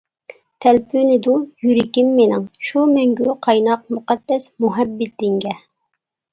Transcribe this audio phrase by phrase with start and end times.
[0.63, 5.57] تەلپۈنىدۇ يۈرىكىم مېنىڭ شۇ مەڭگۈ قايناق مۇقەددەس مۇھەببىتىڭگە!